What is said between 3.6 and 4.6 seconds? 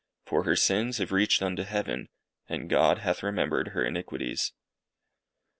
her iniquities_."